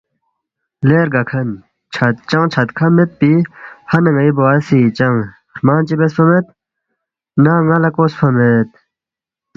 ”لے 0.87 0.97
رگاکھن 1.07 1.49
چنگ 2.29 2.47
چھدکھہ 2.53 2.87
میدپی 2.95 3.33
ہنہ 3.91 4.11
ن٘ئی 4.15 4.29
بوا 4.37 4.53
سی 4.67 4.79
چنگ 4.97 5.17
ہرمنگ 5.53 5.83
چی 5.87 5.95
بیاسفا 5.99 6.23
مید، 6.29 6.45
نہ 7.43 7.53
ن٘یا 7.63 7.77
لہ 7.83 7.89
کوسفا 7.95 8.27
مید 8.35 8.69